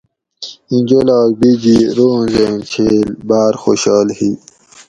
[0.69, 4.31] ایں جولاگ بیجی روںزیں چھیل باۤر خوشحال ھی